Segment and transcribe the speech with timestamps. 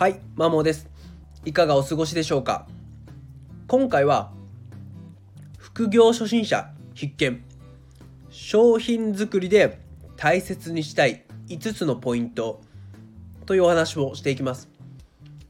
[0.00, 0.88] はい、マモです。
[1.44, 2.66] いかがお過ごしでしょうか？
[3.66, 4.32] 今回は
[5.58, 7.44] 副業初心者必見
[8.30, 9.78] 商品作りで
[10.16, 12.62] 大切にしたい5つのポイント
[13.44, 14.70] というお話をしていきます。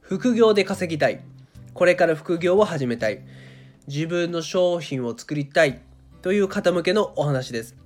[0.00, 1.20] 副業で稼ぎたい。
[1.72, 3.22] これから副業を始めたい。
[3.86, 5.80] 自分の商品を作りたい
[6.22, 7.76] という方向けのお話です。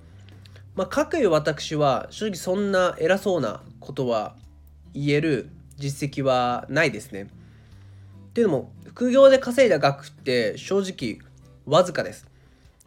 [0.73, 4.35] まあ、かくいう私は正直そんな偉そうなことは
[4.95, 7.23] 言える実績はないですね。
[7.23, 7.25] っ
[8.33, 11.19] ていうのも副業で稼いだ額って正直
[11.65, 12.27] わずかです。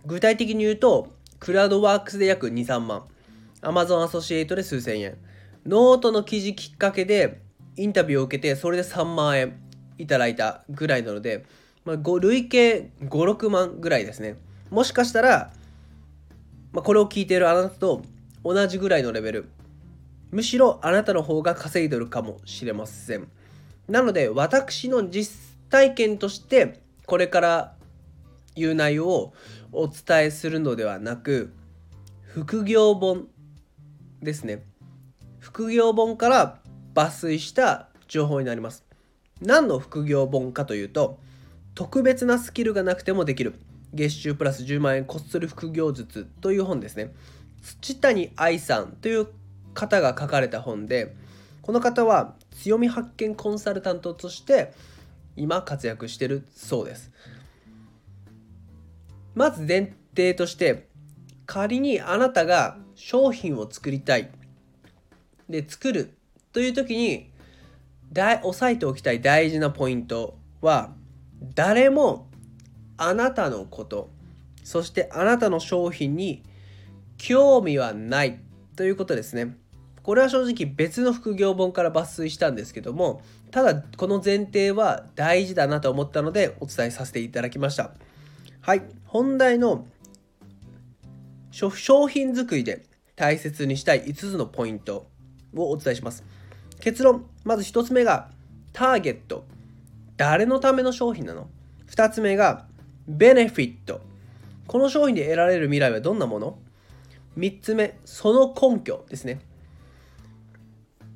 [0.07, 3.05] 具体的に言うとクラウドワークスで約23万
[3.63, 5.17] Amazon アソシエイトで数千円
[5.67, 7.41] ノートの記事きっかけで
[7.77, 9.61] インタビューを受けてそれで3万円
[9.99, 11.45] いただいたぐらいなので、
[11.85, 14.37] まあ、累計56万ぐらいですね
[14.71, 15.51] もしかしたら、
[16.73, 18.03] まあ、これを聞いているあなたと
[18.45, 19.49] 同じぐらいのレベル
[20.31, 23.29] むしろあなたの方が稼いでるかもしれません。
[23.89, 25.35] なので私の実
[25.71, 27.75] 体験としてこれから
[28.55, 29.33] 言う内容を
[29.73, 31.53] お伝えするのではなく
[32.25, 33.29] 副業本
[34.21, 34.65] ですね。
[35.39, 36.59] 副業本から
[36.95, 38.85] 抜粋した情報になります。
[39.41, 41.19] 何の副業本かというと
[41.75, 43.55] 特別なスキルがなくてもできる。
[43.95, 47.15] 月収プラス10万円こっそり副業術という本ですね。
[47.63, 49.27] 土谷愛さんという
[49.79, 51.15] 方が書かれた本で
[51.63, 54.73] この方は強み発見コンサルタントとして
[55.37, 57.13] 今活躍してるそうです
[59.37, 60.89] まず前提として
[61.47, 64.31] 仮にあなたが商品を作りたい
[65.49, 66.13] で作る
[66.53, 67.31] という時に
[68.13, 70.93] 押さえておきたい大事なポイントは
[71.55, 72.27] 誰も
[72.97, 74.11] あなたのこと
[74.65, 76.43] そしてあなたの商品に
[77.17, 78.41] 興味はない
[78.75, 79.57] ということですね。
[80.09, 83.21] これは正直別の副業本から抜粋したんですけども
[83.51, 87.91] ただこの前提は大事だなと思ったのでお伝えさせていただきました。
[88.63, 88.85] はい。
[89.05, 89.87] 本題の
[91.51, 95.09] 商品作りで大切にしたい5つのポイント
[95.55, 96.25] をお伝えします。
[96.81, 97.27] 結論。
[97.45, 98.31] まず1つ目が
[98.73, 99.45] ターゲット。
[100.17, 101.51] 誰のための商品なの
[101.91, 102.65] ？2つ目が
[103.07, 104.01] ベネフィット。
[104.69, 106.59] この商品で得られる未来はどんなもの
[107.37, 109.41] ？3つ目その根拠ですね。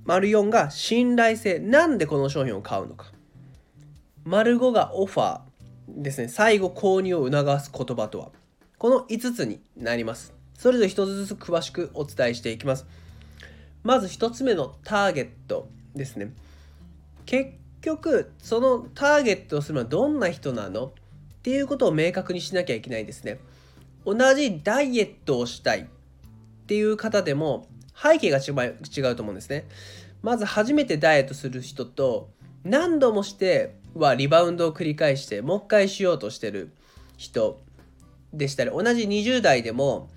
[0.04, 1.58] 丸4が信頼性。
[1.58, 3.12] なんでこの商品を買うのか。
[4.24, 6.28] 丸5がオファーですね。
[6.28, 8.30] 最後購入を促す言葉とは。
[8.78, 10.32] この5つになります。
[10.54, 12.86] それぞれ1つずつ詳しくお伝えしていきます。
[13.82, 16.32] まず1つ目のターゲットですね。
[17.26, 20.86] 結局、そのターゲットをするのはどんな人なの？
[20.86, 20.92] っ
[21.42, 23.40] ていうことを明確にしなきゃいけないですね。
[24.04, 25.86] 同じダイエットをしたいっ
[26.66, 27.66] ていう方でも
[28.02, 29.66] 背景が違うと思うんですね。
[30.22, 32.30] まず初めてダイエットする人と
[32.64, 36.72] 何度もしてはリバウンドを繰り返してもう一回しようとしてる
[37.16, 37.60] 人
[38.32, 40.08] でしたり同じ20代でも、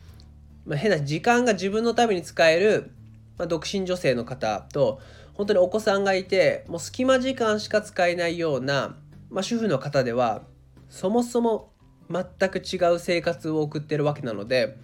[0.66, 2.92] まあ、変な時間が自分のために使える、
[3.38, 5.02] まあ、独身女性の方と
[5.34, 8.96] 本当にお子さんがいてもう隙間時間しか使えないような、
[9.30, 10.44] まあ、主婦の方では
[10.88, 11.72] そもそも
[12.10, 14.78] 全く違う生活を送ってるわけなので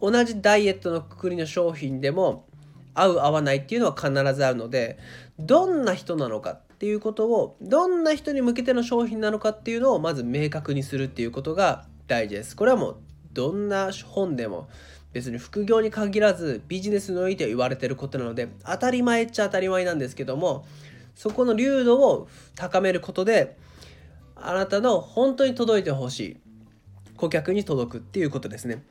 [0.00, 2.46] 同じダイエットのくくりの商品でも
[2.94, 4.98] 合う合わないっていうのは必ずあるので
[5.38, 12.56] どんな人なのかっていうことをどんな人に向けての商品なのかっていうのをまず明確にするっていうことが大事です。
[12.56, 12.96] これはもう
[13.32, 14.68] どんな本でも
[15.12, 20.64] 別に副業に限らずビジネスにおいて言われてることなので当たり前っちゃ当たり前なんですけども
[21.14, 23.56] そこの流度を高めることで
[24.36, 26.36] あなたの本当に届いてほしい
[27.16, 28.82] 顧客に届くっていうことですね。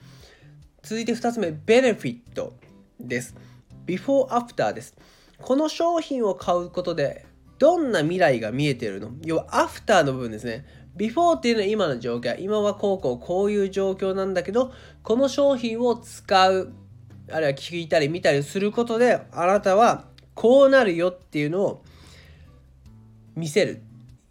[0.82, 2.54] 続いて2つ目、ベネフィット
[3.00, 3.36] です。
[3.86, 4.96] before after です。
[5.42, 7.26] この商品を買うことで
[7.58, 9.12] どんな未来が見えてるの？
[9.24, 10.66] 要は after の部分ですね。
[10.96, 12.40] before っていうのは今の状況。
[12.40, 14.72] 今はこうこうこういう状況なんだけど、
[15.04, 16.74] この商品を使う、
[17.32, 21.84] あるいは聞いたり見たりすることで、あなたはこうなるよっていうのを
[23.36, 23.82] 見せる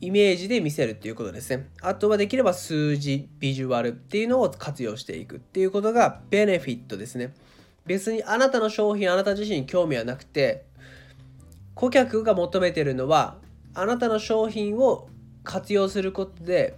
[0.01, 1.69] イメージで見せるっていうことですね。
[1.83, 7.35] あとはできれば数字、ビジュアルっていうのを活用していくっていうことがベネフィットですね。
[7.85, 10.65] 別にあなたの商品、あなた自身に興味はなくて、
[11.75, 13.39] 顧客が求めてるのは、
[13.75, 15.09] あなたの商品を
[15.43, 16.77] 活用することで、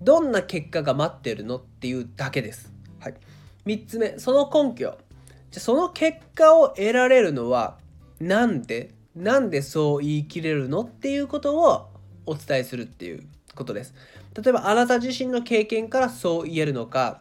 [0.00, 2.72] どんな結果が待ってるのっていうだけです。
[3.00, 3.14] はい。
[3.66, 4.96] 3つ目、その根拠。
[5.50, 7.78] じゃその結果を得られるのは、
[8.20, 11.90] なんでなんでそう言い切れるのっていうことを
[12.26, 13.24] お伝えするっていう
[13.54, 13.94] ことです。
[14.34, 17.20] 例えばあなた自身の経験からそう言えるのか、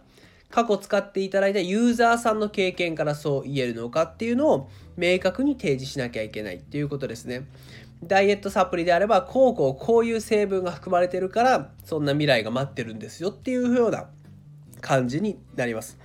[0.49, 7.47] 過去使っていただいたユーザーさんの経験からそう言えるのかっていうのを明確に提示しなきゃいけないっていうことですね。
[8.03, 14.07] ダイエットサプリであればこうこうこういう成分が含まれてるからそんな未来が待ってるんですよっていうような
[14.81, 15.99] 感じになります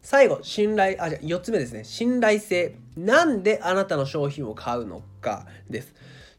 [0.00, 5.92] 最後信頼あじゃ4つ目ですね信頼性なんであなたの商品を買うのかです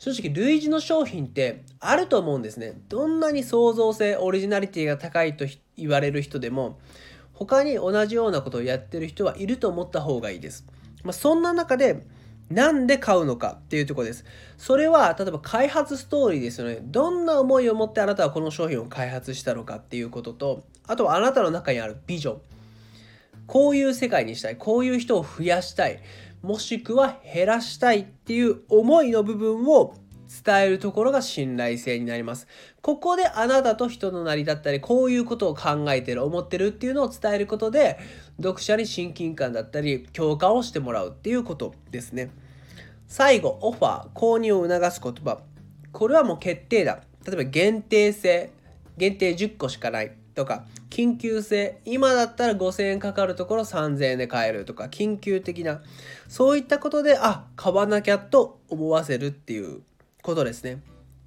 [0.05, 6.77] 正直類似の商品ってあると思うんですねどんなに創造性オリジナリティが高いと言われる人でも
[7.33, 10.63] 他に同じようなことをやってる人はいると思った方がいいです、
[11.03, 12.05] まあ、そんな中で
[12.51, 14.23] なんで買うのかっていうところです。
[14.59, 16.77] それは、例えば開発ストーリーですよね。
[16.83, 22.41] どんな思いを持ってあなたはこの商品を開発したのかっていうことと、あとはあなたの中にあるビジョン。
[23.47, 24.57] こういう世界にしたい。
[24.57, 26.03] こういう人を増やしたい。
[26.45, 29.95] もしくは減らしたいっていう思いの部分を
[30.43, 32.47] 伝えるところが信頼性になります。
[32.81, 37.97] ここであなたと人のなりだったり、こういうことを考えてる、思ってるっていうのを伝えることで、
[38.37, 42.29] 読者に親近感だったり、共感をしてもらうっていうことですね。
[43.07, 45.39] 最後、オファー、購入を促す言葉。
[45.91, 47.01] これはもう決定だ。
[47.25, 48.51] 例えば限定性、
[48.97, 50.65] 限定10個しかないとか、
[50.95, 55.81] 緊急性、今だったら5000円かかるところ3000円で買えるとか、緊急的な、
[56.29, 59.81] そういったことで、あ、買わなきゃと思わせるっていう
[60.23, 60.81] ことですね。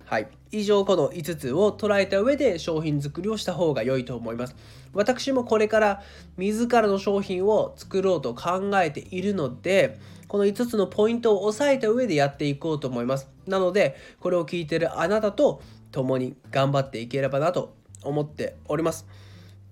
[0.07, 0.29] はい。
[0.53, 4.57] 以上この5つを捉えた上で商品作りをした方が良いと思います。
[4.95, 6.03] 私もこれから
[6.39, 9.99] 自らの商品を作ろうと考えているので、
[10.29, 13.29] この5つのポイントを押さえた上でやっていこうと思います。
[13.47, 15.61] なので、これを聞いてるあなたと
[15.93, 19.07] 共に頑張っていければなと思っております。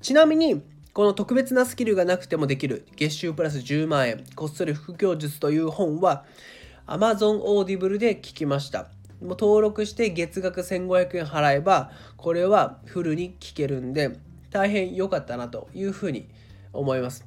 [0.01, 0.63] ちなみに、
[0.93, 6.25] この特別なスキルがなくてもできる月収プラス10万円こっそり副業術という本は
[6.87, 8.89] Amazon Audible で聞きました。
[9.21, 14.19] もう登録して月額1500円払えばこれはフルに聞けるんで
[14.51, 16.31] 大変良かったなというふうに
[16.73, 17.27] 思います。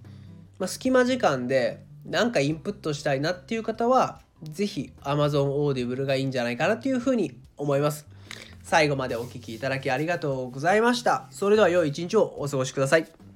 [0.58, 8.08] まあ、隙間時間で何かインプットしたいなっていう方は是非 Amazon Audible がいいんじゃないかなというふうに思います。
[8.70, 11.26] 最後までお聴きいただきありがとうございました。
[11.32, 13.29] それでは良い一日をお過ごしください。